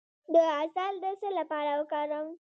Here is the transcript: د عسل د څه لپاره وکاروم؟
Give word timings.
د 0.33 0.35
عسل 0.59 0.93
د 1.03 1.05
څه 1.19 1.29
لپاره 1.39 1.71
وکاروم؟ 1.79 2.27